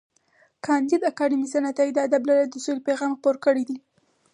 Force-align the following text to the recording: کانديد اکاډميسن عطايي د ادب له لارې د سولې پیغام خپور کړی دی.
کانديد 0.65 1.01
اکاډميسن 1.11 1.63
عطايي 1.71 1.91
د 1.93 1.99
ادب 2.07 2.21
له 2.29 2.33
لارې 2.37 2.49
د 2.51 2.55
سولې 2.65 2.81
پیغام 2.87 3.11
خپور 3.17 3.35
کړی 3.45 3.63
دی. 3.69 3.77